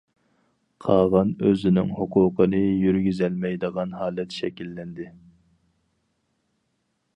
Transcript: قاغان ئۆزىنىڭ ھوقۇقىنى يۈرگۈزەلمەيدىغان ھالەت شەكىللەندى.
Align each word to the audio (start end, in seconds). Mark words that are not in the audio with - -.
قاغان 0.85 1.33
ئۆزىنىڭ 1.49 1.91
ھوقۇقىنى 1.97 2.63
يۈرگۈزەلمەيدىغان 2.85 3.95
ھالەت 4.01 4.35
شەكىللەندى. 4.41 5.09